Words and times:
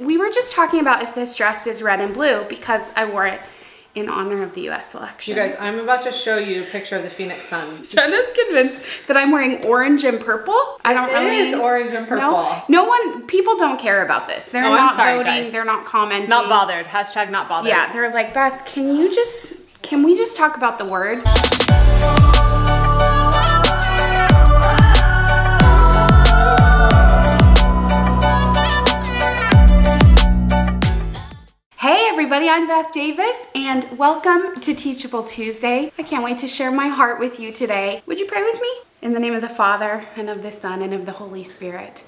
We 0.00 0.16
were 0.16 0.30
just 0.30 0.52
talking 0.52 0.78
about 0.78 1.02
if 1.02 1.16
this 1.16 1.34
dress 1.36 1.66
is 1.66 1.82
red 1.82 2.00
and 2.00 2.14
blue 2.14 2.44
because 2.48 2.94
I 2.94 3.04
wore 3.04 3.26
it 3.26 3.40
in 3.96 4.08
honor 4.08 4.42
of 4.44 4.54
the 4.54 4.68
US 4.70 4.94
election. 4.94 5.34
You 5.34 5.42
guys, 5.42 5.56
I'm 5.58 5.76
about 5.80 6.02
to 6.02 6.12
show 6.12 6.38
you 6.38 6.62
a 6.62 6.64
picture 6.64 6.94
of 6.96 7.02
the 7.02 7.10
Phoenix 7.10 7.48
Suns. 7.48 7.88
Jenna's 7.88 8.26
convinced 8.44 8.82
that 9.08 9.16
I'm 9.16 9.32
wearing 9.32 9.64
orange 9.66 10.04
and 10.04 10.20
purple. 10.20 10.54
I 10.84 10.92
don't 10.94 11.08
It 11.08 11.14
really 11.14 11.48
is 11.50 11.58
orange 11.58 11.92
and 11.94 12.06
purple. 12.06 12.30
No, 12.30 12.62
no 12.68 12.84
one. 12.84 13.26
People 13.26 13.56
don't 13.58 13.80
care 13.80 14.04
about 14.04 14.28
this. 14.28 14.44
They're 14.44 14.66
Oh, 14.66 14.72
not 14.72 14.94
sorry, 14.94 15.16
voting. 15.16 15.32
guys. 15.42 15.50
They're 15.50 15.64
not 15.64 15.84
commenting. 15.84 16.28
Not 16.30 16.48
bothered. 16.48 16.86
Hashtag 16.86 17.32
not 17.32 17.48
bothered. 17.48 17.68
Yeah, 17.68 17.92
they're 17.92 18.12
like 18.12 18.32
Beth. 18.32 18.64
Can 18.66 18.94
you 18.94 19.12
just? 19.12 19.82
Can 19.82 20.04
we 20.04 20.16
just 20.16 20.36
talk 20.36 20.56
about 20.56 20.78
the 20.78 20.84
word? 20.84 21.24
I'm 32.50 32.66
Beth 32.66 32.92
Davis 32.92 33.42
and 33.54 33.98
welcome 33.98 34.58
to 34.62 34.74
Teachable 34.74 35.22
Tuesday. 35.22 35.92
I 35.98 36.02
can't 36.02 36.24
wait 36.24 36.38
to 36.38 36.48
share 36.48 36.70
my 36.70 36.88
heart 36.88 37.20
with 37.20 37.38
you 37.38 37.52
today. 37.52 38.02
Would 38.06 38.18
you 38.18 38.24
pray 38.24 38.42
with 38.42 38.58
me? 38.62 38.68
In 39.02 39.12
the 39.12 39.20
name 39.20 39.34
of 39.34 39.42
the 39.42 39.50
Father 39.50 40.06
and 40.16 40.30
of 40.30 40.42
the 40.42 40.50
Son 40.50 40.80
and 40.80 40.94
of 40.94 41.04
the 41.04 41.12
Holy 41.12 41.44
Spirit. 41.44 42.04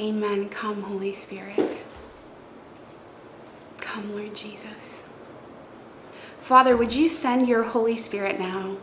Amen. 0.00 0.48
Come, 0.48 0.82
Holy 0.82 1.12
Spirit. 1.12 1.84
Come, 3.78 4.10
Lord 4.10 4.34
Jesus. 4.34 5.08
Father, 6.40 6.76
would 6.76 6.92
you 6.92 7.08
send 7.08 7.46
your 7.46 7.62
Holy 7.62 7.96
Spirit 7.96 8.40
now? 8.40 8.78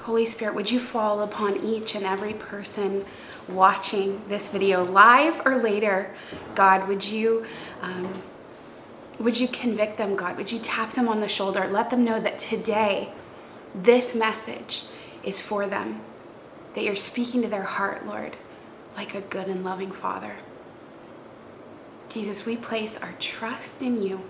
Holy 0.00 0.24
Spirit, 0.24 0.54
would 0.54 0.70
you 0.70 0.80
fall 0.80 1.20
upon 1.20 1.62
each 1.62 1.94
and 1.94 2.06
every 2.06 2.32
person 2.32 3.04
watching 3.50 4.22
this 4.28 4.50
video 4.50 4.82
live 4.82 5.42
or 5.44 5.58
later? 5.58 6.14
God, 6.54 6.88
would 6.88 7.04
you 7.06 7.44
um, 7.82 8.22
would 9.18 9.38
you 9.38 9.48
convict 9.48 9.96
them, 9.96 10.16
God? 10.16 10.36
Would 10.36 10.52
you 10.52 10.58
tap 10.58 10.92
them 10.92 11.08
on 11.08 11.20
the 11.20 11.28
shoulder? 11.28 11.66
Let 11.66 11.90
them 11.90 12.04
know 12.04 12.20
that 12.20 12.38
today 12.38 13.10
this 13.74 14.14
message 14.14 14.84
is 15.22 15.40
for 15.40 15.66
them. 15.66 16.00
That 16.74 16.84
you're 16.84 16.96
speaking 16.96 17.42
to 17.42 17.48
their 17.48 17.62
heart, 17.62 18.06
Lord, 18.06 18.36
like 18.96 19.14
a 19.14 19.22
good 19.22 19.48
and 19.48 19.64
loving 19.64 19.90
Father. 19.90 20.36
Jesus, 22.08 22.46
we 22.46 22.56
place 22.56 22.98
our 22.98 23.14
trust 23.18 23.82
in 23.82 24.02
you. 24.02 24.22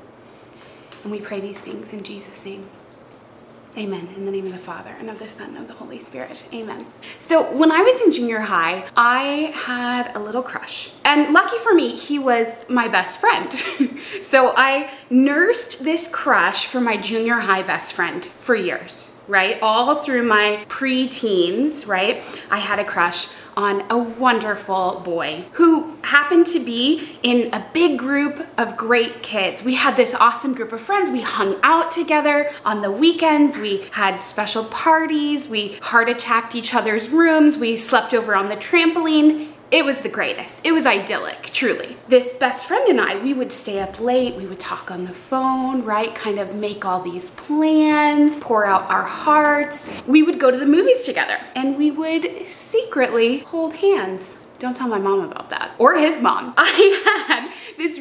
And 1.03 1.13
we 1.13 1.21
pray 1.21 1.41
these 1.41 1.61
things 1.61 1.93
in 1.93 2.03
Jesus' 2.03 2.45
name. 2.45 2.67
Amen. 3.79 4.09
In 4.17 4.25
the 4.25 4.31
name 4.31 4.47
of 4.47 4.53
the 4.53 4.59
Father 4.59 4.97
and 4.99 5.11
of 5.11 5.19
the 5.19 5.29
Son 5.29 5.51
and 5.51 5.59
of 5.59 5.67
the 5.67 5.75
Holy 5.75 5.99
Spirit. 5.99 6.49
Amen. 6.51 6.87
So, 7.19 7.55
when 7.55 7.71
I 7.71 7.83
was 7.83 8.01
in 8.01 8.11
junior 8.11 8.41
high, 8.41 8.85
I 8.97 9.53
had 9.55 10.17
a 10.17 10.19
little 10.19 10.43
crush. 10.43 10.93
And 11.05 11.35
lucky 11.35 11.59
for 11.59 11.75
me, 11.75 11.95
he 11.95 12.19
was 12.19 12.69
my 12.71 12.89
best 12.89 13.21
friend. 13.21 13.53
so, 14.23 14.55
I 14.57 14.91
nursed 15.11 15.85
this 15.85 16.09
crush 16.11 16.65
for 16.65 16.81
my 16.81 16.97
junior 16.97 17.35
high 17.35 17.63
best 17.63 17.93
friend 17.93 18.25
for 18.25 18.55
years, 18.55 19.15
right? 19.29 19.59
All 19.61 19.97
through 19.97 20.23
my 20.23 20.65
pre-teens, 20.69 21.87
right? 21.87 22.23
I 22.51 22.61
had 22.61 22.79
a 22.79 22.85
crush 22.85 23.27
on 23.57 23.85
a 23.91 23.97
wonderful 23.97 25.01
boy 25.03 25.47
who 25.53 25.97
happened 26.03 26.47
to 26.47 26.61
be 26.61 27.17
in 27.23 27.53
a 27.55 27.67
big 27.73 27.99
group 27.99 28.47
of 28.59 28.77
great 28.77 29.23
kids. 29.23 29.65
We 29.65 29.75
had 29.75 29.97
this 29.97 30.15
awesome 30.15 30.55
group 30.55 30.73
of 30.73 30.81
friends. 30.81 31.11
We 31.11 31.23
hung 31.23 31.57
out 31.63 31.91
together 31.91 32.51
on 32.65 32.83
the 32.83 32.91
weekends. 32.91 33.57
We 33.57 33.87
had 33.93 34.21
special 34.21 34.65
parties. 34.65 35.49
We 35.49 35.79
heart 35.83 36.09
attacked 36.09 36.55
each 36.55 36.75
other's 36.75 37.09
rooms. 37.09 37.57
We 37.57 37.77
slept 37.77 38.13
over 38.13 38.35
on 38.37 38.49
the 38.51 38.57
trampoline. 38.57 39.49
It 39.69 39.85
was 39.85 40.03
the 40.03 40.09
greatest. 40.09 40.65
It 40.65 40.71
was 40.71 40.87
idyllic, 40.87 41.51
truly. 41.53 41.97
This 42.09 42.33
best 42.33 42.67
friend 42.69 42.89
and 42.89 43.01
I, 43.01 43.21
we 43.21 43.35
would 43.35 43.51
stay 43.51 43.81
up 43.81 43.99
late, 43.99 44.37
we 44.37 44.47
would 44.47 44.61
talk 44.61 44.93
on 44.93 45.07
the 45.07 45.13
phone, 45.13 45.83
right? 45.85 46.15
Kind 46.15 46.39
of 46.39 46.55
make 46.55 46.85
all 46.85 47.03
these 47.03 47.31
plans, 47.31 48.39
pour 48.39 48.65
out 48.65 48.89
our 48.89 49.03
hearts. 49.03 49.93
We 50.07 50.23
would 50.23 50.39
go 50.39 50.53
to 50.53 50.57
the 50.57 50.67
movies 50.67 51.03
together 51.03 51.39
and 51.57 51.77
we 51.77 51.91
would 51.91 52.47
secretly 52.47 53.39
hold 53.39 53.75
hands. 53.75 54.39
Don't 54.61 54.77
tell 54.77 54.89
my 54.89 54.99
mom 54.99 55.21
about 55.21 55.51
that 55.51 55.73
or 55.79 55.97
his 55.97 56.23
mom. 56.23 56.55
I 56.57 57.25
had 57.27 57.53
this 57.77 57.99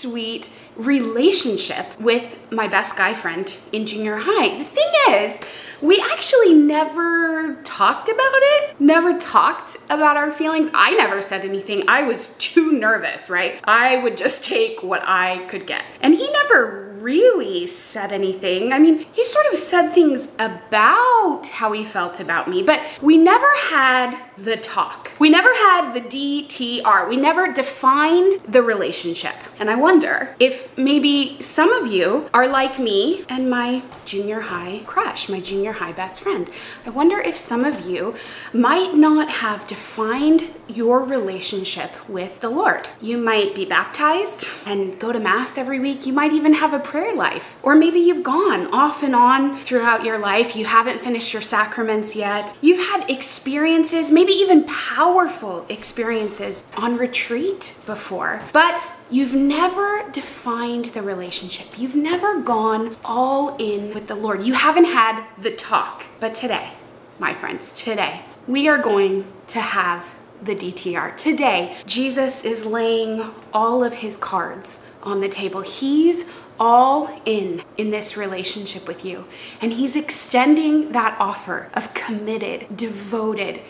sweet 0.00 0.50
relationship 0.76 1.86
with 2.00 2.38
my 2.50 2.66
best 2.66 2.96
guy 2.96 3.14
friend 3.14 3.56
in 3.72 3.86
junior 3.86 4.16
high. 4.20 4.56
The 4.58 4.64
thing 4.64 4.92
is, 5.10 5.40
we 5.82 5.98
actually 6.12 6.54
never 6.54 7.54
talked 7.64 8.08
about 8.08 8.18
it, 8.18 8.80
never 8.80 9.16
talked 9.18 9.78
about 9.88 10.16
our 10.16 10.30
feelings. 10.30 10.68
I 10.74 10.94
never 10.94 11.22
said 11.22 11.44
anything. 11.44 11.84
I 11.88 12.02
was 12.02 12.36
too 12.36 12.72
nervous, 12.72 13.30
right? 13.30 13.60
I 13.64 13.96
would 14.02 14.18
just 14.18 14.44
take 14.44 14.82
what 14.82 15.02
I 15.04 15.38
could 15.46 15.66
get. 15.66 15.82
And 16.02 16.14
he 16.14 16.30
never 16.30 16.90
really 17.00 17.66
said 17.66 18.12
anything. 18.12 18.72
I 18.72 18.78
mean, 18.78 19.06
he 19.12 19.24
sort 19.24 19.46
of 19.46 19.58
said 19.58 19.90
things 19.90 20.34
about 20.38 21.48
how 21.48 21.72
he 21.72 21.84
felt 21.84 22.20
about 22.20 22.48
me, 22.48 22.62
but 22.62 22.80
we 23.00 23.16
never 23.16 23.48
had 23.70 24.16
the 24.44 24.56
talk. 24.56 25.12
We 25.18 25.30
never 25.30 25.48
had 25.48 25.92
the 25.92 26.00
DTR. 26.00 27.08
We 27.08 27.16
never 27.16 27.52
defined 27.52 28.32
the 28.48 28.62
relationship. 28.62 29.34
And 29.58 29.68
I 29.68 29.74
wonder 29.74 30.34
if 30.40 30.76
maybe 30.78 31.40
some 31.40 31.72
of 31.72 31.92
you 31.92 32.28
are 32.32 32.48
like 32.48 32.78
me 32.78 33.24
and 33.28 33.50
my 33.50 33.82
junior 34.06 34.40
high 34.40 34.80
crush, 34.86 35.28
my 35.28 35.40
junior 35.40 35.72
high 35.72 35.92
best 35.92 36.22
friend. 36.22 36.50
I 36.86 36.90
wonder 36.90 37.20
if 37.20 37.36
some 37.36 37.64
of 37.64 37.86
you 37.86 38.16
might 38.52 38.94
not 38.94 39.28
have 39.28 39.66
defined 39.66 40.48
your 40.66 41.04
relationship 41.04 42.08
with 42.08 42.40
the 42.40 42.48
Lord. 42.48 42.88
You 43.00 43.18
might 43.18 43.54
be 43.54 43.64
baptized 43.64 44.48
and 44.66 44.98
go 44.98 45.12
to 45.12 45.20
Mass 45.20 45.58
every 45.58 45.78
week. 45.78 46.06
You 46.06 46.12
might 46.12 46.32
even 46.32 46.54
have 46.54 46.72
a 46.72 46.78
prayer 46.78 47.14
life. 47.14 47.58
Or 47.62 47.74
maybe 47.74 48.00
you've 48.00 48.22
gone 48.22 48.72
off 48.72 49.02
and 49.02 49.14
on 49.14 49.58
throughout 49.58 50.04
your 50.04 50.18
life. 50.18 50.56
You 50.56 50.64
haven't 50.64 51.00
finished 51.00 51.32
your 51.32 51.42
sacraments 51.42 52.16
yet. 52.16 52.56
You've 52.60 52.88
had 52.88 53.08
experiences, 53.10 54.10
maybe 54.10 54.29
even 54.30 54.64
powerful 54.64 55.66
experiences 55.68 56.64
on 56.76 56.96
retreat 56.96 57.76
before, 57.86 58.40
but 58.52 58.80
you've 59.10 59.34
never 59.34 60.08
defined 60.10 60.86
the 60.86 61.02
relationship. 61.02 61.78
You've 61.78 61.96
never 61.96 62.40
gone 62.40 62.96
all 63.04 63.56
in 63.56 63.94
with 63.94 64.06
the 64.06 64.14
Lord. 64.14 64.44
You 64.44 64.54
haven't 64.54 64.86
had 64.86 65.24
the 65.38 65.50
talk. 65.50 66.04
But 66.18 66.34
today, 66.34 66.70
my 67.18 67.34
friends, 67.34 67.74
today, 67.74 68.22
we 68.46 68.68
are 68.68 68.78
going 68.78 69.26
to 69.48 69.60
have 69.60 70.16
the 70.42 70.54
DTR. 70.54 71.16
Today, 71.16 71.76
Jesus 71.86 72.44
is 72.44 72.64
laying 72.64 73.22
all 73.52 73.84
of 73.84 73.94
his 73.94 74.16
cards 74.16 74.86
on 75.02 75.20
the 75.20 75.28
table. 75.28 75.60
He's 75.60 76.24
all 76.58 77.22
in 77.24 77.62
in 77.78 77.90
this 77.90 78.16
relationship 78.18 78.86
with 78.86 79.04
you. 79.04 79.24
And 79.62 79.72
he's 79.72 79.96
extending 79.96 80.92
that 80.92 81.16
offer 81.18 81.70
of 81.72 81.94
committed, 81.94 82.76
devoted, 82.76 83.60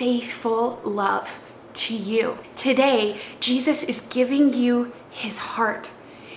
faithful 0.00 0.80
love 0.82 1.44
to 1.74 1.94
you. 1.94 2.38
Today, 2.56 3.20
Jesus 3.38 3.84
is 3.84 4.00
giving 4.00 4.48
you 4.48 4.92
his 5.10 5.36
heart. 5.36 5.90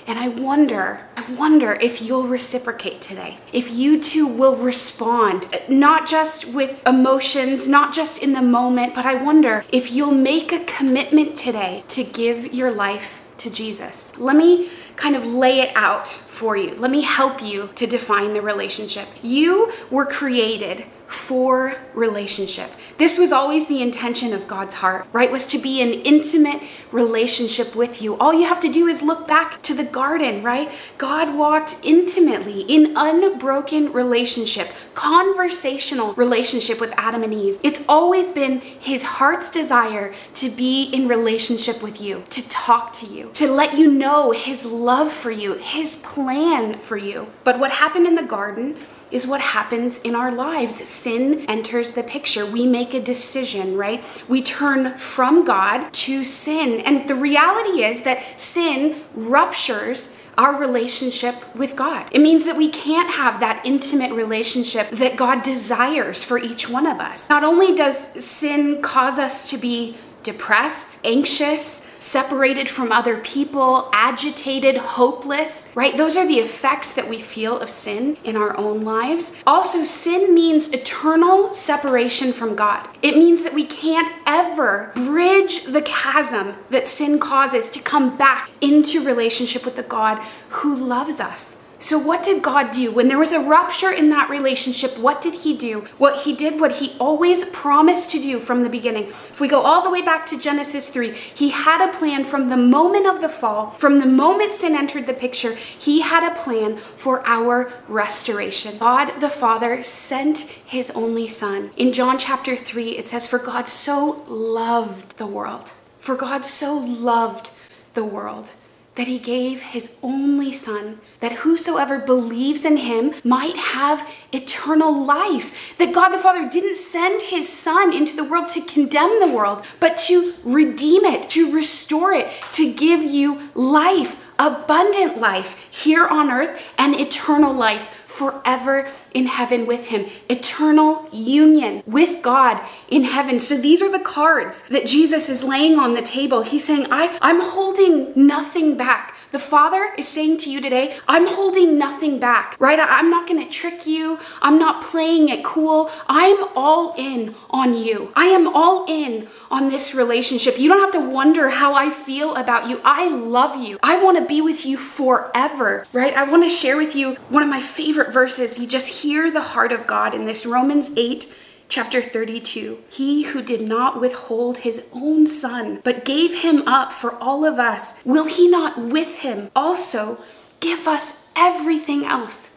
And 0.05 0.19
I 0.19 0.27
wonder, 0.27 1.07
I 1.15 1.33
wonder 1.35 1.71
if 1.71 2.01
you'll 2.01 2.27
reciprocate 2.27 2.99
today. 2.99 3.37
If 3.53 3.71
you 3.71 4.01
too 4.01 4.27
will 4.27 4.57
respond, 4.57 5.47
not 5.69 6.09
just 6.09 6.53
with 6.53 6.85
emotions, 6.85 7.65
not 7.65 7.93
just 7.93 8.21
in 8.21 8.33
the 8.33 8.41
moment, 8.41 8.95
but 8.95 9.05
I 9.05 9.15
wonder 9.15 9.63
if 9.71 9.93
you'll 9.93 10.11
make 10.11 10.51
a 10.51 10.65
commitment 10.65 11.37
today 11.37 11.85
to 11.87 12.03
give 12.03 12.53
your 12.53 12.69
life 12.69 13.23
to 13.37 13.49
Jesus. 13.49 14.11
Let 14.17 14.35
me 14.35 14.71
kind 14.97 15.15
of 15.15 15.25
lay 15.25 15.61
it 15.61 15.71
out 15.73 16.09
for 16.09 16.57
you. 16.57 16.75
Let 16.75 16.91
me 16.91 17.03
help 17.03 17.41
you 17.41 17.69
to 17.75 17.87
define 17.87 18.33
the 18.33 18.41
relationship. 18.41 19.07
You 19.21 19.71
were 19.89 20.05
created 20.05 20.85
for 21.13 21.75
relationship. 21.93 22.71
This 22.97 23.17
was 23.17 23.31
always 23.31 23.67
the 23.67 23.81
intention 23.81 24.33
of 24.33 24.47
God's 24.47 24.75
heart, 24.75 25.05
right? 25.13 25.31
Was 25.31 25.47
to 25.47 25.57
be 25.57 25.81
an 25.81 25.93
intimate 26.01 26.61
relationship 26.91 27.75
with 27.75 28.01
you. 28.01 28.17
All 28.17 28.33
you 28.33 28.47
have 28.47 28.59
to 28.61 28.71
do 28.71 28.87
is 28.87 29.01
look 29.01 29.27
back 29.27 29.61
to 29.63 29.73
the 29.73 29.83
garden, 29.83 30.43
right? 30.43 30.71
God 30.97 31.35
walked 31.35 31.77
intimately 31.83 32.61
in 32.61 32.93
unbroken 32.95 33.91
relationship, 33.93 34.69
conversational 34.93 36.13
relationship 36.13 36.79
with 36.79 36.93
Adam 36.97 37.23
and 37.23 37.33
Eve. 37.33 37.59
It's 37.63 37.83
always 37.87 38.31
been 38.31 38.59
his 38.59 39.03
heart's 39.03 39.51
desire 39.51 40.13
to 40.35 40.49
be 40.49 40.83
in 40.83 41.07
relationship 41.07 41.81
with 41.81 42.01
you, 42.01 42.23
to 42.29 42.47
talk 42.49 42.93
to 42.93 43.05
you, 43.05 43.29
to 43.33 43.47
let 43.47 43.77
you 43.77 43.91
know 43.91 44.31
his 44.31 44.65
love 44.65 45.11
for 45.11 45.31
you, 45.31 45.53
his 45.53 45.95
plan 45.97 46.77
for 46.79 46.97
you. 46.97 47.27
But 47.43 47.59
what 47.59 47.71
happened 47.71 48.07
in 48.07 48.15
the 48.15 48.23
garden 48.23 48.77
is 49.13 49.27
what 49.27 49.41
happens 49.41 50.01
in 50.01 50.15
our 50.15 50.31
lives. 50.31 50.75
Sin 50.87 51.45
enters 51.47 51.91
the 51.91 52.03
picture. 52.03 52.45
We 52.45 52.67
make 52.67 52.93
a 52.93 52.99
decision, 52.99 53.77
right? 53.77 54.03
We 54.27 54.41
turn 54.41 54.95
from 54.95 55.45
God 55.45 55.93
to 55.93 56.25
sin. 56.25 56.81
And 56.81 57.07
the 57.07 57.15
reality 57.15 57.83
is 57.83 58.03
that 58.03 58.39
sin 58.39 59.01
ruptures 59.13 60.19
our 60.37 60.59
relationship 60.59 61.55
with 61.55 61.75
God. 61.75 62.07
It 62.11 62.19
means 62.19 62.45
that 62.45 62.57
we 62.57 62.69
can't 62.69 63.11
have 63.11 63.39
that 63.39 63.63
intimate 63.63 64.11
relationship 64.13 64.89
that 64.89 65.15
God 65.15 65.43
desires 65.43 66.23
for 66.23 66.39
each 66.39 66.69
one 66.69 66.87
of 66.87 66.99
us. 66.99 67.29
Not 67.29 67.43
only 67.43 67.75
does 67.75 67.97
sin 68.23 68.81
cause 68.81 69.19
us 69.19 69.49
to 69.51 69.57
be 69.57 69.95
depressed, 70.23 70.99
anxious, 71.03 71.89
separated 71.99 72.67
from 72.67 72.91
other 72.91 73.17
people, 73.17 73.89
agitated, 73.93 74.75
hopeless, 74.77 75.71
right? 75.75 75.95
Those 75.95 76.17
are 76.17 76.27
the 76.27 76.39
effects 76.39 76.93
that 76.93 77.09
we 77.09 77.19
feel 77.19 77.59
of 77.59 77.69
sin 77.69 78.17
in 78.23 78.35
our 78.35 78.57
own 78.57 78.81
lives. 78.81 79.41
Also, 79.47 79.83
sin 79.83 80.33
means 80.33 80.71
eternal 80.71 81.53
separation 81.53 82.33
from 82.33 82.55
God. 82.55 82.87
It 83.01 83.17
means 83.17 83.43
that 83.43 83.53
we 83.53 83.65
can't 83.65 84.11
ever 84.25 84.91
bridge 84.95 85.63
the 85.63 85.81
chasm 85.81 86.55
that 86.69 86.87
sin 86.87 87.19
causes 87.19 87.69
to 87.71 87.79
come 87.79 88.17
back 88.17 88.49
into 88.61 89.03
relationship 89.03 89.65
with 89.65 89.75
the 89.75 89.83
God 89.83 90.19
who 90.49 90.75
loves 90.75 91.19
us. 91.19 91.62
So, 91.83 91.99
what 91.99 92.23
did 92.23 92.41
God 92.41 92.71
do? 92.71 92.93
When 92.93 93.09
there 93.09 93.17
was 93.17 93.33
a 93.33 93.41
rupture 93.41 93.91
in 93.91 94.09
that 94.11 94.29
relationship, 94.29 94.97
what 94.97 95.21
did 95.21 95.41
He 95.41 95.53
do? 95.53 95.81
What 95.97 96.21
He 96.21 96.33
did, 96.33 96.61
what 96.61 96.77
He 96.77 96.95
always 96.97 97.43
promised 97.49 98.09
to 98.11 98.21
do 98.21 98.39
from 98.39 98.63
the 98.63 98.69
beginning. 98.69 99.07
If 99.07 99.41
we 99.41 99.49
go 99.49 99.63
all 99.63 99.83
the 99.83 99.89
way 99.89 100.01
back 100.01 100.25
to 100.27 100.39
Genesis 100.39 100.87
3, 100.87 101.11
He 101.11 101.49
had 101.49 101.81
a 101.85 101.91
plan 101.91 102.23
from 102.23 102.47
the 102.47 102.55
moment 102.55 103.05
of 103.05 103.19
the 103.19 103.27
fall, 103.27 103.71
from 103.71 103.99
the 103.99 104.05
moment 104.05 104.53
sin 104.53 104.77
entered 104.77 105.07
the 105.07 105.13
picture, 105.13 105.55
He 105.55 105.99
had 105.99 106.25
a 106.25 106.33
plan 106.33 106.77
for 106.77 107.21
our 107.27 107.69
restoration. 107.89 108.77
God 108.77 109.19
the 109.19 109.29
Father 109.29 109.83
sent 109.83 110.37
His 110.65 110.89
only 110.91 111.27
Son. 111.27 111.71
In 111.75 111.91
John 111.91 112.17
chapter 112.17 112.55
3, 112.55 112.91
it 112.91 113.07
says, 113.07 113.27
For 113.27 113.39
God 113.39 113.67
so 113.67 114.23
loved 114.29 115.17
the 115.17 115.27
world. 115.27 115.73
For 115.99 116.15
God 116.15 116.45
so 116.45 116.77
loved 116.77 117.51
the 117.93 118.05
world 118.05 118.53
that 118.95 119.07
he 119.07 119.17
gave 119.17 119.61
his 119.61 119.97
only 120.03 120.51
son, 120.51 120.99
that 121.19 121.31
whosoever 121.31 121.97
believes 121.97 122.63
in 122.63 122.77
him 122.77 123.13
might 123.23 123.57
have 123.57 124.09
eternal 124.31 125.03
life. 125.03 125.77
That 125.77 125.93
God 125.93 126.09
the 126.09 126.19
Father 126.19 126.47
didn't 126.47 126.75
send 126.75 127.23
his 127.23 127.49
son 127.49 127.93
into 127.93 128.15
the 128.15 128.23
world 128.23 128.47
to 128.47 128.61
condemn 128.61 129.19
the 129.19 129.33
world, 129.33 129.65
but 129.79 129.97
to 130.09 130.33
redeem 130.43 131.05
it, 131.05 131.29
to 131.31 131.51
restore 131.53 132.13
it, 132.13 132.27
to 132.53 132.71
give 132.71 133.01
you 133.01 133.49
life, 133.55 134.23
abundant 134.37 135.17
life 135.19 135.67
here 135.71 136.05
on 136.05 136.31
earth 136.31 136.61
and 136.77 136.95
eternal 136.95 137.53
life 137.53 138.02
forever 138.13 138.87
in 139.13 139.25
heaven 139.25 139.65
with 139.65 139.87
him, 139.87 140.05
eternal 140.29 141.09
union 141.11 141.81
with 141.87 142.21
God 142.21 142.61
in 142.87 143.03
heaven. 143.05 143.39
So 143.39 143.57
these 143.57 143.81
are 143.81 143.91
the 143.91 144.03
cards 144.03 144.69
that 144.69 144.85
Jesus 144.85 145.29
is 145.29 145.43
laying 145.43 145.79
on 145.79 145.93
the 145.93 146.01
table. 146.01 146.43
He's 146.43 146.63
saying, 146.63 146.87
I, 146.91 147.17
I'm 147.21 147.41
holding 147.41 148.13
nothing 148.15 148.77
back. 148.77 149.15
The 149.33 149.39
Father 149.39 149.89
is 149.97 150.07
saying 150.07 150.37
to 150.41 150.51
you 150.51 150.61
today, 150.61 150.95
I'm 151.07 151.25
holding 151.25 151.75
nothing 151.75 152.19
back, 152.19 152.55
right? 152.59 152.77
I'm 152.79 153.09
not 153.09 153.27
going 153.27 153.43
to 153.43 153.49
trick 153.49 153.87
you. 153.87 154.19
I'm 154.43 154.59
not 154.59 154.83
playing 154.83 155.29
it 155.29 155.43
cool. 155.43 155.89
I'm 156.07 156.49
all 156.55 156.93
in 156.99 157.33
on 157.49 157.73
you. 157.73 158.11
I 158.15 158.25
am 158.25 158.47
all 158.47 158.85
in 158.87 159.27
on 159.49 159.71
this 159.71 159.95
relationship. 159.95 160.59
You 160.59 160.69
don't 160.69 160.81
have 160.81 160.91
to 160.91 161.09
wonder 161.09 161.49
how 161.49 161.73
I 161.73 161.89
feel 161.89 162.35
about 162.35 162.69
you. 162.69 162.79
I 162.85 163.07
love 163.07 163.59
you. 163.59 163.79
I 163.81 164.03
want 164.03 164.19
to 164.19 164.25
be 164.25 164.39
with 164.39 164.67
you 164.67 164.77
forever, 164.77 165.87
right? 165.93 166.13
I 166.13 166.29
want 166.29 166.43
to 166.43 166.49
share 166.49 166.77
with 166.77 166.95
you 166.95 167.15
one 167.29 167.41
of 167.41 167.49
my 167.49 167.59
favorite 167.59 168.13
verses. 168.13 168.59
You 168.59 168.67
just 168.67 169.01
hear 169.01 169.31
the 169.31 169.41
heart 169.41 169.71
of 169.71 169.87
God 169.87 170.13
in 170.13 170.27
this 170.27 170.45
Romans 170.45 170.95
8 170.95 171.27
chapter 171.73 172.03
32. 172.03 172.77
He 172.91 173.23
who 173.23 173.41
did 173.41 173.59
not 173.59 173.99
withhold 173.99 174.59
his 174.59 174.87
own 174.93 175.25
son, 175.25 175.81
but 175.83 176.05
gave 176.05 176.43
him 176.43 176.61
up 176.67 176.91
for 176.91 177.15
all 177.15 177.43
of 177.43 177.57
us, 177.57 177.99
will 178.05 178.25
he 178.25 178.47
not 178.47 178.77
with 178.77 179.21
him 179.21 179.49
also 179.55 180.19
give 180.59 180.87
us 180.87 181.29
everything 181.35 182.05
else? 182.05 182.55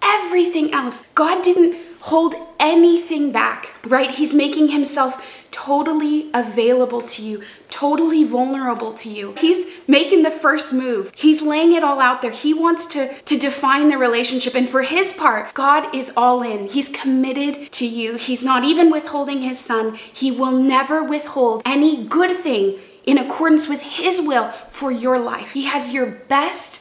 Everything 0.00 0.72
else. 0.72 1.04
God 1.16 1.42
didn't 1.42 1.89
hold 2.00 2.34
anything 2.58 3.32
back, 3.32 3.74
right? 3.84 4.10
He's 4.10 4.34
making 4.34 4.68
himself 4.68 5.26
totally 5.50 6.30
available 6.32 7.02
to 7.02 7.22
you, 7.22 7.42
totally 7.70 8.24
vulnerable 8.24 8.92
to 8.94 9.08
you. 9.08 9.34
He's 9.38 9.66
making 9.88 10.22
the 10.22 10.30
first 10.30 10.72
move. 10.72 11.12
He's 11.16 11.42
laying 11.42 11.72
it 11.72 11.82
all 11.82 12.00
out 12.00 12.22
there. 12.22 12.30
He 12.30 12.54
wants 12.54 12.86
to, 12.86 13.12
to 13.22 13.38
define 13.38 13.88
the 13.88 13.98
relationship. 13.98 14.54
And 14.54 14.68
for 14.68 14.82
his 14.82 15.12
part, 15.12 15.52
God 15.54 15.94
is 15.94 16.12
all 16.16 16.42
in. 16.42 16.68
He's 16.68 16.88
committed 16.88 17.72
to 17.72 17.86
you. 17.86 18.16
He's 18.16 18.44
not 18.44 18.64
even 18.64 18.90
withholding 18.90 19.42
his 19.42 19.58
son. 19.58 19.94
He 19.94 20.30
will 20.30 20.52
never 20.52 21.02
withhold 21.02 21.62
any 21.64 22.04
good 22.04 22.36
thing 22.36 22.78
in 23.04 23.18
accordance 23.18 23.68
with 23.68 23.82
his 23.82 24.20
will 24.20 24.48
for 24.68 24.92
your 24.92 25.18
life. 25.18 25.52
He 25.52 25.64
has 25.64 25.92
your 25.92 26.06
best 26.06 26.79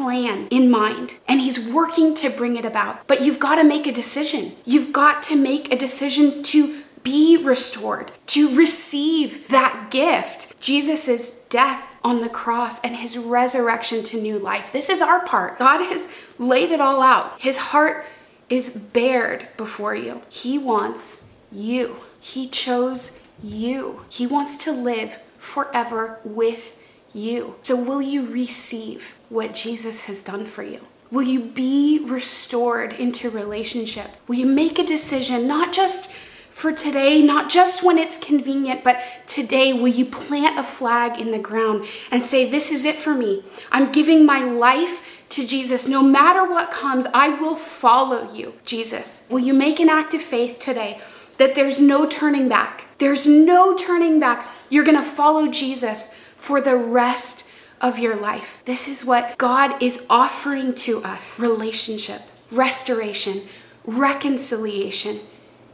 plan 0.00 0.48
in 0.48 0.70
mind 0.70 1.16
and 1.28 1.40
he's 1.40 1.68
working 1.68 2.14
to 2.14 2.30
bring 2.30 2.56
it 2.56 2.64
about. 2.64 3.06
But 3.06 3.20
you've 3.20 3.38
got 3.38 3.56
to 3.56 3.64
make 3.64 3.86
a 3.86 3.92
decision. 3.92 4.52
You've 4.64 4.92
got 4.92 5.22
to 5.24 5.36
make 5.36 5.70
a 5.72 5.76
decision 5.76 6.42
to 6.44 6.82
be 7.02 7.36
restored, 7.36 8.12
to 8.26 8.56
receive 8.56 9.48
that 9.48 9.88
gift. 9.90 10.58
Jesus' 10.60 11.46
death 11.48 11.98
on 12.02 12.22
the 12.22 12.28
cross 12.30 12.80
and 12.80 12.96
his 12.96 13.18
resurrection 13.18 14.02
to 14.04 14.20
new 14.20 14.38
life. 14.38 14.72
This 14.72 14.88
is 14.88 15.02
our 15.02 15.24
part. 15.26 15.58
God 15.58 15.82
has 15.82 16.08
laid 16.38 16.70
it 16.70 16.80
all 16.80 17.02
out. 17.02 17.38
His 17.40 17.58
heart 17.58 18.06
is 18.48 18.88
bared 18.92 19.48
before 19.56 19.94
you. 19.94 20.22
He 20.30 20.56
wants 20.56 21.28
you. 21.52 21.96
He 22.20 22.48
chose 22.48 23.22
you. 23.42 24.04
He 24.08 24.26
wants 24.26 24.56
to 24.64 24.72
live 24.72 25.16
forever 25.38 26.18
with 26.24 26.82
you. 27.14 27.56
So, 27.62 27.82
will 27.82 28.02
you 28.02 28.26
receive 28.26 29.18
what 29.28 29.54
Jesus 29.54 30.06
has 30.06 30.22
done 30.22 30.46
for 30.46 30.62
you? 30.62 30.80
Will 31.10 31.22
you 31.22 31.40
be 31.40 32.04
restored 32.04 32.92
into 32.92 33.30
relationship? 33.30 34.10
Will 34.28 34.36
you 34.36 34.46
make 34.46 34.78
a 34.78 34.86
decision, 34.86 35.48
not 35.48 35.72
just 35.72 36.12
for 36.50 36.72
today, 36.72 37.22
not 37.22 37.48
just 37.48 37.82
when 37.82 37.96
it's 37.96 38.18
convenient, 38.18 38.84
but 38.84 39.02
today, 39.26 39.72
will 39.72 39.88
you 39.88 40.04
plant 40.04 40.58
a 40.58 40.62
flag 40.62 41.18
in 41.18 41.30
the 41.30 41.38
ground 41.38 41.86
and 42.10 42.24
say, 42.24 42.48
This 42.48 42.70
is 42.70 42.84
it 42.84 42.96
for 42.96 43.14
me? 43.14 43.44
I'm 43.72 43.90
giving 43.90 44.26
my 44.26 44.44
life 44.44 45.24
to 45.30 45.46
Jesus. 45.46 45.88
No 45.88 46.02
matter 46.02 46.48
what 46.48 46.70
comes, 46.70 47.06
I 47.14 47.30
will 47.40 47.56
follow 47.56 48.30
you, 48.32 48.54
Jesus. 48.64 49.26
Will 49.30 49.40
you 49.40 49.54
make 49.54 49.80
an 49.80 49.88
act 49.88 50.12
of 50.12 50.20
faith 50.20 50.58
today 50.58 51.00
that 51.38 51.54
there's 51.54 51.80
no 51.80 52.06
turning 52.06 52.48
back? 52.48 52.84
There's 52.98 53.26
no 53.26 53.74
turning 53.74 54.20
back. 54.20 54.46
You're 54.68 54.84
going 54.84 54.98
to 54.98 55.02
follow 55.02 55.50
Jesus 55.50 56.19
for 56.40 56.60
the 56.60 56.76
rest 56.76 57.48
of 57.80 57.98
your 57.98 58.16
life. 58.16 58.62
This 58.64 58.88
is 58.88 59.04
what 59.04 59.38
God 59.38 59.80
is 59.82 60.04
offering 60.10 60.74
to 60.74 61.02
us 61.04 61.38
relationship, 61.38 62.22
restoration, 62.50 63.42
reconciliation. 63.84 65.20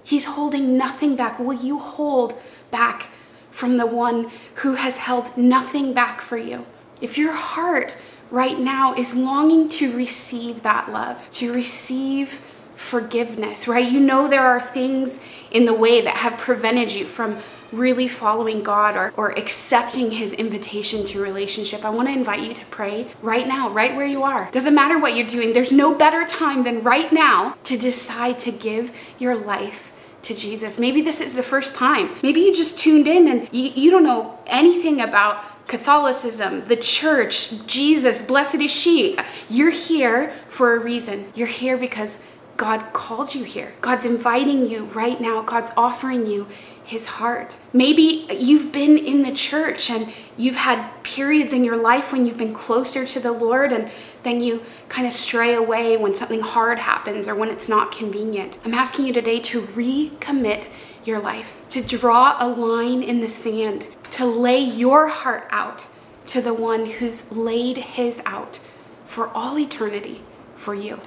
He's 0.05 0.27
holding 0.27 0.77
nothing 0.77 1.17
back. 1.17 1.39
Will 1.39 1.55
you 1.55 1.79
hold 1.79 2.35
back 2.71 3.09
from 3.51 3.77
the 3.77 3.87
one 3.87 4.31
who 4.57 4.75
has 4.75 4.99
held 4.99 5.37
nothing 5.37 5.93
back 5.93 6.21
for 6.21 6.37
you? 6.37 6.67
If 7.01 7.17
your 7.17 7.35
heart 7.35 8.03
right 8.31 8.59
now 8.59 8.95
is 8.95 9.17
longing 9.17 9.69
to 9.69 9.97
receive 9.97 10.63
that 10.63 10.91
love, 10.91 11.31
to 11.33 11.53
receive 11.53 12.43
forgiveness, 12.75 13.67
right? 13.67 13.91
You 13.91 14.01
know 14.01 14.29
there 14.29 14.47
are 14.47 14.61
things 14.61 15.21
in 15.51 15.65
the 15.65 15.75
way 15.75 16.03
that 16.03 16.19
have 16.19 16.39
prevented 16.39 16.93
you 16.93 17.05
from 17.05 17.39
really 17.73 18.09
following 18.09 18.63
God 18.63 18.97
or, 18.97 19.13
or 19.17 19.31
accepting 19.39 20.13
his 20.13 20.33
invitation 20.33 21.05
to 21.07 21.21
relationship, 21.21 21.85
I 21.85 21.91
want 21.91 22.09
to 22.09 22.13
invite 22.13 22.41
you 22.41 22.55
to 22.55 22.65
pray 22.67 23.09
right 23.23 23.47
now, 23.47 23.71
right 23.71 23.97
where 23.97 24.07
you 24.07 24.23
are. 24.23 24.51
Doesn't 24.51 24.75
matter 24.75 24.99
what 24.99 25.17
you're 25.17 25.27
doing, 25.27 25.53
there's 25.53 25.73
no 25.73 25.95
better 25.95 26.27
time 26.27 26.65
than 26.65 26.83
right 26.83 27.13
now 27.13 27.57
to 27.65 27.77
decide 27.77 28.39
to 28.41 28.53
give 28.53 28.95
your 29.19 29.35
life 29.35 29.93
to 30.23 30.35
Jesus. 30.35 30.79
Maybe 30.79 31.01
this 31.01 31.21
is 31.21 31.35
the 31.35 31.43
first 31.43 31.77
time. 31.77 32.11
Maybe 32.23 32.41
you 32.41 32.55
just 32.55 32.79
tuned 32.79 33.07
in 33.07 33.29
and 33.29 33.49
you, 33.53 33.71
you 33.71 33.91
don't 33.91 34.03
know 34.03 34.39
anything 34.47 35.01
about 35.01 35.45
Catholicism, 35.67 36.65
the 36.67 36.77
church, 36.77 37.67
Jesus, 37.67 38.23
blessed 38.23 38.57
is 38.57 38.71
she. 38.71 39.19
You're 39.51 39.71
here 39.71 40.33
for 40.49 40.77
a 40.77 40.79
reason. 40.79 41.33
You're 41.35 41.49
here 41.49 41.77
because 41.77 42.25
God 42.57 42.93
called 42.93 43.35
you 43.35 43.45
here. 43.45 43.75
God's 43.81 44.07
inviting 44.07 44.67
you 44.67 44.85
right 44.87 45.21
now. 45.21 45.43
God's 45.43 45.73
offering 45.77 46.27
you 46.27 46.47
his 46.85 47.07
heart. 47.07 47.61
Maybe 47.73 48.27
you've 48.31 48.73
been 48.73 48.97
in 48.97 49.23
the 49.23 49.33
church 49.33 49.91
and 49.91 50.13
you've 50.37 50.57
had 50.57 50.89
periods 51.03 51.53
in 51.53 51.65
your 51.65 51.77
life 51.77 52.13
when 52.13 52.27
you've 52.27 52.39
been 52.39 52.55
closer 52.55 53.05
to 53.05 53.21
the 53.21 53.33
Lord 53.33 53.73
and 53.73 53.91
then 54.23 54.41
you 54.41 54.63
kind 54.89 55.07
of 55.07 55.13
stray 55.13 55.55
away 55.55 55.97
when 55.97 56.15
something 56.15 56.41
hard 56.41 56.79
happens 56.79 57.29
or 57.29 57.35
when 57.35 57.49
it's 57.49 57.69
not 57.69 57.91
convenient. 57.91 58.59
I'm 58.65 58.75
asking 58.75 59.07
you 59.07 59.13
today 59.13 59.41
to 59.41 59.63
recommit 59.63 60.69
your 61.05 61.19
life, 61.19 61.63
to 61.71 61.83
draw 61.83 62.37
a 62.39 62.49
line 62.49 63.03
in 63.03 63.21
the 63.21 63.29
sand, 63.29 63.89
to 64.13 64.25
lay 64.25 64.61
your 64.61 65.09
heart 65.09 65.49
out 65.51 65.87
to 66.27 66.41
the 66.41 66.55
one 66.55 66.87
who's 66.87 67.33
laid 67.33 67.79
his 67.79 68.21
out 68.25 68.61
for 69.05 69.29
all 69.29 69.59
eternity 69.59 70.23
for 70.55 70.75
you. 70.75 71.01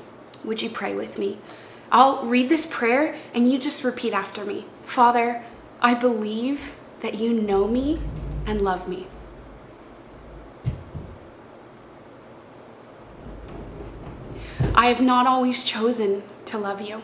Would 0.45 0.61
you 0.61 0.69
pray 0.69 0.95
with 0.95 1.17
me? 1.17 1.37
I'll 1.91 2.25
read 2.25 2.49
this 2.49 2.65
prayer 2.65 3.15
and 3.33 3.51
you 3.51 3.57
just 3.57 3.83
repeat 3.83 4.13
after 4.13 4.45
me. 4.45 4.65
Father, 4.83 5.43
I 5.81 5.93
believe 5.93 6.77
that 7.01 7.15
you 7.15 7.33
know 7.33 7.67
me 7.67 7.97
and 8.45 8.61
love 8.61 8.87
me. 8.87 9.07
I 14.75 14.87
have 14.87 15.01
not 15.01 15.27
always 15.27 15.63
chosen 15.63 16.23
to 16.45 16.57
love 16.57 16.81
you. 16.81 17.01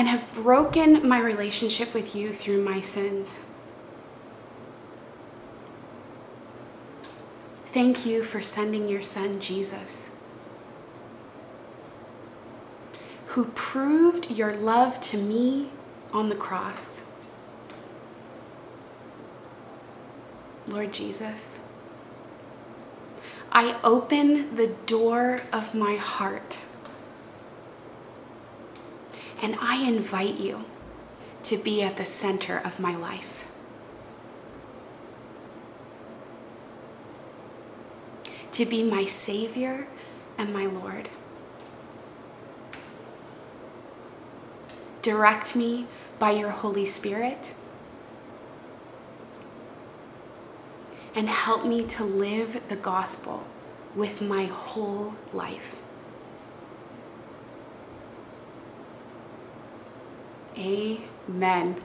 and 0.00 0.08
have 0.08 0.32
broken 0.32 1.06
my 1.06 1.20
relationship 1.20 1.92
with 1.92 2.16
you 2.16 2.32
through 2.32 2.62
my 2.62 2.80
sins. 2.80 3.44
Thank 7.72 8.04
you 8.04 8.24
for 8.24 8.42
sending 8.42 8.88
your 8.88 9.02
son, 9.02 9.38
Jesus, 9.40 10.10
who 13.26 13.44
proved 13.54 14.28
your 14.28 14.56
love 14.56 15.00
to 15.02 15.16
me 15.16 15.68
on 16.12 16.30
the 16.30 16.34
cross. 16.34 17.04
Lord 20.66 20.92
Jesus, 20.92 21.60
I 23.52 23.76
open 23.84 24.56
the 24.56 24.68
door 24.86 25.42
of 25.52 25.72
my 25.72 25.94
heart 25.94 26.64
and 29.40 29.56
I 29.60 29.84
invite 29.84 30.38
you 30.38 30.64
to 31.44 31.56
be 31.56 31.82
at 31.82 31.96
the 31.96 32.04
center 32.04 32.58
of 32.58 32.80
my 32.80 32.96
life. 32.96 33.49
To 38.60 38.66
be 38.66 38.84
my 38.84 39.06
Savior 39.06 39.88
and 40.36 40.52
my 40.52 40.64
Lord. 40.64 41.08
Direct 45.00 45.56
me 45.56 45.86
by 46.18 46.32
your 46.32 46.50
Holy 46.50 46.84
Spirit 46.84 47.54
and 51.14 51.30
help 51.30 51.64
me 51.64 51.86
to 51.86 52.04
live 52.04 52.68
the 52.68 52.76
gospel 52.76 53.46
with 53.96 54.20
my 54.20 54.44
whole 54.44 55.14
life. 55.32 55.80
Amen. 60.58 61.76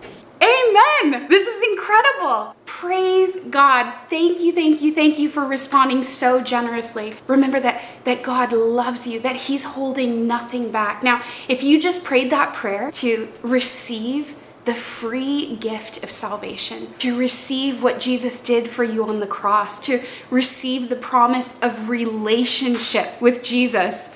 Amen. 0.43 1.29
This 1.29 1.47
is 1.47 1.63
incredible. 1.71 2.53
Praise 2.85 3.35
God. 3.49 3.91
Thank 4.11 4.41
you, 4.41 4.51
thank 4.51 4.79
you, 4.79 4.93
thank 4.93 5.17
you 5.17 5.27
for 5.27 5.43
responding 5.43 6.03
so 6.03 6.39
generously. 6.39 7.15
Remember 7.25 7.59
that 7.59 7.81
that 8.03 8.21
God 8.21 8.53
loves 8.53 9.07
you, 9.07 9.19
that 9.21 9.35
he's 9.35 9.63
holding 9.63 10.27
nothing 10.27 10.71
back. 10.71 11.01
Now, 11.01 11.23
if 11.47 11.63
you 11.63 11.81
just 11.81 12.03
prayed 12.03 12.29
that 12.29 12.53
prayer 12.53 12.91
to 12.91 13.27
receive 13.41 14.35
the 14.65 14.75
free 14.75 15.55
gift 15.55 16.03
of 16.03 16.11
salvation, 16.11 16.89
to 16.99 17.17
receive 17.17 17.81
what 17.81 17.99
Jesus 17.99 18.39
did 18.39 18.69
for 18.69 18.83
you 18.83 19.03
on 19.03 19.19
the 19.19 19.25
cross, 19.25 19.79
to 19.87 20.03
receive 20.29 20.89
the 20.89 20.95
promise 20.95 21.59
of 21.63 21.89
relationship 21.89 23.19
with 23.19 23.43
Jesus, 23.43 24.15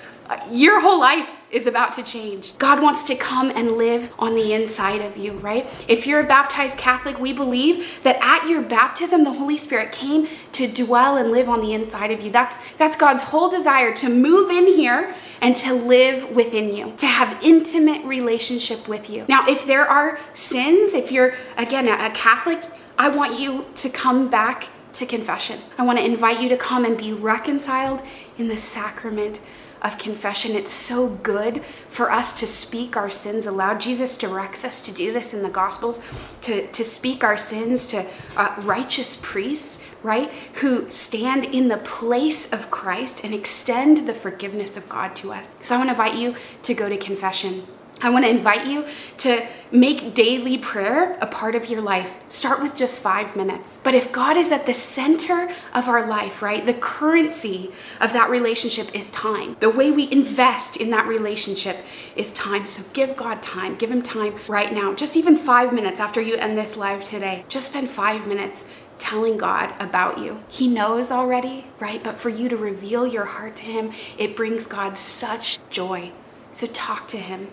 your 0.51 0.79
whole 0.81 0.99
life 0.99 1.37
is 1.51 1.65
about 1.65 1.93
to 1.93 2.03
change. 2.03 2.55
God 2.59 2.81
wants 2.81 3.03
to 3.05 3.15
come 3.15 3.49
and 3.49 3.71
live 3.71 4.13
on 4.19 4.35
the 4.35 4.53
inside 4.53 5.01
of 5.01 5.17
you, 5.17 5.33
right? 5.33 5.67
If 5.87 6.05
you're 6.05 6.19
a 6.19 6.27
baptized 6.27 6.77
Catholic, 6.77 7.19
we 7.19 7.33
believe 7.33 8.03
that 8.03 8.17
at 8.21 8.47
your 8.47 8.61
baptism 8.61 9.23
the 9.23 9.33
Holy 9.33 9.57
Spirit 9.57 9.91
came 9.91 10.27
to 10.51 10.67
dwell 10.67 11.17
and 11.17 11.31
live 11.31 11.49
on 11.49 11.61
the 11.61 11.73
inside 11.73 12.11
of 12.11 12.21
you. 12.21 12.31
That's 12.31 12.59
that's 12.77 12.95
God's 12.95 13.23
whole 13.23 13.49
desire 13.49 13.93
to 13.95 14.09
move 14.09 14.51
in 14.51 14.67
here 14.67 15.15
and 15.41 15.55
to 15.55 15.73
live 15.73 16.35
within 16.35 16.75
you, 16.75 16.93
to 16.97 17.07
have 17.07 17.41
intimate 17.41 18.05
relationship 18.05 18.87
with 18.87 19.09
you. 19.09 19.25
Now, 19.27 19.47
if 19.47 19.65
there 19.65 19.87
are 19.87 20.19
sins, 20.33 20.93
if 20.93 21.11
you're 21.11 21.33
again 21.57 21.87
a 21.87 22.13
Catholic, 22.13 22.61
I 22.97 23.09
want 23.09 23.39
you 23.39 23.65
to 23.75 23.89
come 23.89 24.29
back 24.29 24.67
to 24.93 25.05
confession. 25.05 25.59
I 25.77 25.83
want 25.83 25.97
to 25.97 26.05
invite 26.05 26.41
you 26.41 26.49
to 26.49 26.57
come 26.57 26.83
and 26.85 26.97
be 26.97 27.13
reconciled 27.13 28.01
in 28.37 28.47
the 28.47 28.57
sacrament 28.57 29.39
of 29.81 29.97
confession. 29.97 30.55
It's 30.55 30.71
so 30.71 31.09
good 31.09 31.63
for 31.87 32.11
us 32.11 32.39
to 32.39 32.47
speak 32.47 32.97
our 32.97 33.09
sins 33.09 33.45
aloud. 33.45 33.79
Jesus 33.79 34.17
directs 34.17 34.65
us 34.65 34.81
to 34.85 34.93
do 34.93 35.11
this 35.11 35.33
in 35.33 35.43
the 35.43 35.49
Gospels, 35.49 36.05
to, 36.41 36.67
to 36.67 36.83
speak 36.83 37.23
our 37.23 37.37
sins 37.37 37.87
to 37.87 38.05
uh, 38.35 38.55
righteous 38.59 39.19
priests, 39.21 39.89
right, 40.03 40.31
who 40.55 40.89
stand 40.91 41.45
in 41.45 41.67
the 41.67 41.77
place 41.77 42.51
of 42.51 42.71
Christ 42.71 43.23
and 43.23 43.33
extend 43.33 44.07
the 44.07 44.13
forgiveness 44.13 44.77
of 44.77 44.87
God 44.89 45.15
to 45.17 45.31
us. 45.31 45.55
So 45.61 45.75
I 45.75 45.77
want 45.77 45.89
to 45.89 45.93
invite 45.93 46.15
you 46.15 46.35
to 46.63 46.73
go 46.73 46.89
to 46.89 46.97
confession. 46.97 47.63
I 48.01 48.09
want 48.09 48.23
to 48.25 48.31
invite 48.31 48.67
you 48.67 48.85
to 49.17 49.45
make 49.71 50.13
daily 50.13 50.57
prayer 50.57 51.17
a 51.21 51.27
part 51.27 51.53
of 51.53 51.69
your 51.69 51.81
life. 51.81 52.15
Start 52.29 52.61
with 52.61 52.75
just 52.75 53.01
five 53.01 53.35
minutes. 53.35 53.77
But 53.83 53.93
if 53.93 54.11
God 54.11 54.37
is 54.37 54.51
at 54.51 54.65
the 54.65 54.73
center 54.73 55.49
of 55.73 55.87
our 55.87 56.07
life, 56.07 56.41
right, 56.41 56.65
the 56.65 56.73
currency 56.73 57.71
of 57.99 58.13
that 58.13 58.29
relationship 58.29 58.95
is 58.95 59.11
time. 59.11 59.57
The 59.59 59.69
way 59.69 59.91
we 59.91 60.09
invest 60.11 60.77
in 60.77 60.89
that 60.91 61.07
relationship 61.07 61.77
is 62.15 62.33
time. 62.33 62.67
So 62.67 62.89
give 62.93 63.17
God 63.17 63.43
time. 63.43 63.75
Give 63.75 63.91
Him 63.91 64.01
time 64.01 64.35
right 64.47 64.73
now. 64.73 64.93
Just 64.93 65.17
even 65.17 65.35
five 65.35 65.73
minutes 65.73 65.99
after 65.99 66.21
you 66.21 66.35
end 66.35 66.57
this 66.57 66.77
live 66.77 67.03
today. 67.03 67.43
Just 67.49 67.71
spend 67.71 67.89
five 67.89 68.27
minutes 68.27 68.65
telling 68.97 69.37
God 69.37 69.73
about 69.79 70.19
you. 70.19 70.41
He 70.49 70.67
knows 70.67 71.11
already, 71.11 71.65
right? 71.79 72.03
But 72.03 72.17
for 72.17 72.29
you 72.29 72.49
to 72.49 72.57
reveal 72.57 73.05
your 73.05 73.25
heart 73.25 73.57
to 73.57 73.63
Him, 73.63 73.91
it 74.17 74.35
brings 74.35 74.67
God 74.67 74.97
such 74.97 75.59
joy. 75.69 76.11
So 76.51 76.67
talk 76.67 77.07
to 77.09 77.17
Him 77.17 77.49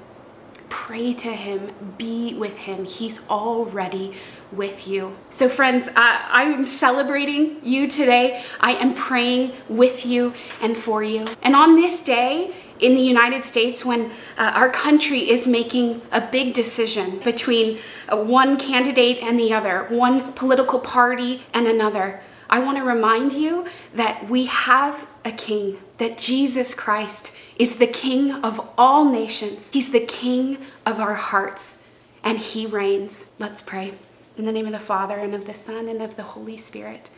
pray 0.68 1.12
to 1.14 1.32
him, 1.32 1.72
be 1.98 2.34
with 2.34 2.58
him. 2.58 2.84
He's 2.84 3.28
already 3.28 4.14
with 4.52 4.86
you. 4.86 5.16
So, 5.30 5.48
friends, 5.48 5.88
uh, 5.88 5.92
I'm 5.96 6.66
celebrating 6.66 7.56
you 7.62 7.88
today. 7.88 8.42
I 8.60 8.72
am 8.72 8.94
praying 8.94 9.52
with 9.68 10.06
you 10.06 10.34
and 10.60 10.76
for 10.76 11.02
you. 11.02 11.26
And 11.42 11.56
on 11.56 11.76
this 11.76 12.02
day, 12.04 12.54
in 12.78 12.94
the 12.94 13.02
United 13.02 13.44
States, 13.44 13.84
when 13.84 14.10
uh, 14.36 14.52
our 14.54 14.70
country 14.70 15.30
is 15.30 15.46
making 15.46 16.02
a 16.12 16.20
big 16.20 16.52
decision 16.52 17.18
between 17.20 17.78
uh, 18.08 18.16
one 18.16 18.58
candidate 18.58 19.22
and 19.22 19.38
the 19.38 19.52
other, 19.52 19.86
one 19.88 20.32
political 20.34 20.78
party 20.78 21.42
and 21.54 21.66
another, 21.66 22.20
I 22.48 22.60
want 22.60 22.78
to 22.78 22.84
remind 22.84 23.32
you 23.32 23.66
that 23.94 24.28
we 24.28 24.46
have 24.46 25.08
a 25.24 25.32
king, 25.32 25.78
that 25.98 26.18
Jesus 26.18 26.74
Christ 26.74 27.36
is 27.58 27.78
the 27.78 27.86
king 27.86 28.32
of 28.32 28.68
all 28.76 29.04
nations. 29.04 29.70
He's 29.72 29.92
the 29.92 30.04
king 30.04 30.58
of 30.84 31.00
our 31.00 31.14
hearts, 31.14 31.86
and 32.22 32.38
he 32.38 32.66
reigns. 32.66 33.32
Let's 33.38 33.62
pray. 33.62 33.94
In 34.36 34.44
the 34.44 34.52
name 34.52 34.66
of 34.66 34.72
the 34.72 34.78
Father, 34.78 35.16
and 35.16 35.34
of 35.34 35.46
the 35.46 35.54
Son, 35.54 35.88
and 35.88 36.02
of 36.02 36.16
the 36.16 36.22
Holy 36.22 36.56
Spirit. 36.56 37.08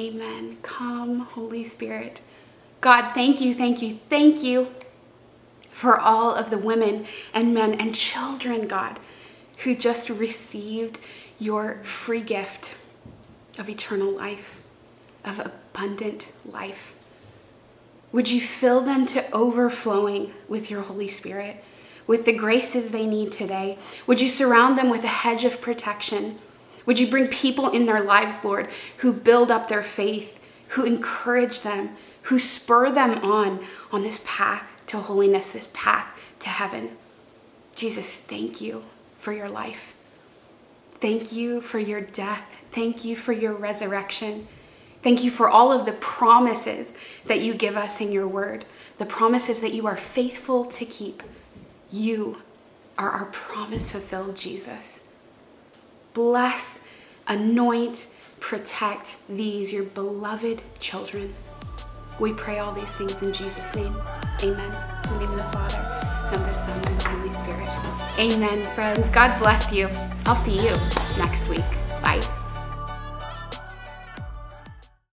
Amen. 0.00 0.58
Come, 0.62 1.20
Holy 1.20 1.64
Spirit. 1.64 2.20
God, 2.80 3.12
thank 3.12 3.40
you, 3.40 3.54
thank 3.54 3.82
you, 3.82 3.94
thank 3.94 4.42
you 4.42 4.68
for 5.70 5.98
all 5.98 6.34
of 6.34 6.50
the 6.50 6.58
women 6.58 7.06
and 7.32 7.54
men 7.54 7.74
and 7.74 7.94
children, 7.94 8.66
God, 8.66 8.98
who 9.60 9.74
just 9.74 10.10
received 10.10 10.98
your 11.38 11.82
free 11.82 12.20
gift 12.20 12.76
of 13.58 13.68
eternal 13.68 14.10
life, 14.10 14.60
of 15.24 15.38
abundant 15.40 16.32
life. 16.44 16.94
Would 18.12 18.30
you 18.30 18.40
fill 18.40 18.80
them 18.80 19.04
to 19.06 19.30
overflowing 19.32 20.32
with 20.48 20.70
your 20.70 20.82
Holy 20.82 21.08
Spirit, 21.08 21.62
with 22.06 22.24
the 22.24 22.32
graces 22.32 22.90
they 22.90 23.06
need 23.06 23.32
today? 23.32 23.78
Would 24.06 24.20
you 24.20 24.28
surround 24.28 24.78
them 24.78 24.88
with 24.88 25.04
a 25.04 25.08
hedge 25.08 25.44
of 25.44 25.60
protection? 25.60 26.36
Would 26.86 26.98
you 26.98 27.06
bring 27.06 27.26
people 27.26 27.70
in 27.70 27.84
their 27.84 28.02
lives, 28.02 28.44
Lord, 28.44 28.68
who 28.98 29.12
build 29.12 29.50
up 29.50 29.68
their 29.68 29.82
faith, 29.82 30.40
who 30.68 30.84
encourage 30.84 31.62
them, 31.62 31.96
who 32.22 32.38
spur 32.38 32.90
them 32.90 33.18
on 33.24 33.60
on 33.92 34.02
this 34.02 34.22
path 34.26 34.82
to 34.86 34.98
holiness, 34.98 35.50
this 35.50 35.70
path 35.74 36.08
to 36.40 36.48
heaven? 36.48 36.96
Jesus, 37.74 38.16
thank 38.16 38.60
you 38.60 38.84
for 39.18 39.32
your 39.32 39.48
life. 39.48 39.94
Thank 40.94 41.30
you 41.32 41.60
for 41.60 41.78
your 41.78 42.00
death. 42.00 42.64
Thank 42.70 43.04
you 43.04 43.14
for 43.14 43.32
your 43.32 43.52
resurrection. 43.52 44.48
Thank 45.02 45.22
you 45.22 45.30
for 45.30 45.48
all 45.48 45.72
of 45.72 45.86
the 45.86 45.92
promises 45.92 46.96
that 47.26 47.40
you 47.40 47.54
give 47.54 47.76
us 47.76 48.00
in 48.00 48.10
your 48.12 48.26
word, 48.26 48.64
the 48.98 49.06
promises 49.06 49.60
that 49.60 49.72
you 49.72 49.86
are 49.86 49.96
faithful 49.96 50.64
to 50.64 50.84
keep. 50.84 51.22
You 51.90 52.42
are 52.98 53.10
our 53.10 53.26
promise 53.26 53.92
fulfilled, 53.92 54.36
Jesus. 54.36 55.04
Bless, 56.14 56.84
anoint, 57.28 58.08
protect 58.40 59.26
these, 59.28 59.72
your 59.72 59.84
beloved 59.84 60.62
children. 60.80 61.32
We 62.18 62.32
pray 62.32 62.58
all 62.58 62.72
these 62.72 62.90
things 62.92 63.22
in 63.22 63.32
Jesus' 63.32 63.74
name. 63.76 63.94
Amen. 64.42 64.72
In 65.04 65.12
the 65.12 65.18
name 65.20 65.30
of 65.30 65.36
the 65.36 65.42
Father, 65.44 65.78
and 66.32 66.44
the 66.44 66.50
Son, 66.50 66.86
and 66.86 67.00
the 67.00 67.08
Holy 67.08 67.32
Spirit. 67.32 67.68
Amen, 68.18 68.62
friends. 68.74 69.08
God 69.10 69.38
bless 69.38 69.72
you. 69.72 69.88
I'll 70.26 70.34
see 70.34 70.56
you 70.56 70.74
next 71.16 71.48
week. 71.48 71.60
Bye. 72.02 72.37